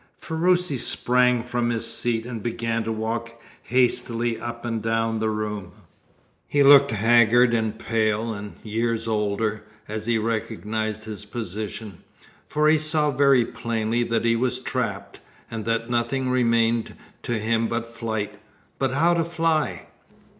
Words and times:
Ferruci 0.17 0.77
sprang 0.79 1.43
from 1.43 1.69
his 1.69 1.85
seat 1.85 2.25
and 2.25 2.41
began 2.41 2.83
to 2.83 2.91
walk 2.91 3.39
hastily 3.61 4.39
up 4.41 4.65
and 4.65 4.81
down 4.81 5.19
the 5.19 5.29
room. 5.29 5.73
He 6.47 6.63
looked 6.63 6.89
haggard 6.89 7.53
and 7.53 7.77
pale, 7.77 8.33
and 8.33 8.55
years 8.63 9.07
older, 9.07 9.63
as 9.87 10.07
he 10.07 10.17
recognised 10.17 11.03
his 11.03 11.23
position, 11.25 11.99
for 12.47 12.67
he 12.67 12.79
saw 12.79 13.11
very 13.11 13.45
plainly 13.45 14.01
that 14.05 14.25
he 14.25 14.35
was 14.35 14.59
trapped, 14.59 15.19
and 15.51 15.65
that 15.65 15.87
nothing 15.91 16.29
remained 16.31 16.95
to 17.21 17.37
him 17.37 17.67
but 17.67 17.85
flight. 17.85 18.39
But 18.79 18.93
how 18.93 19.13
to 19.13 19.23
fly? 19.23 19.85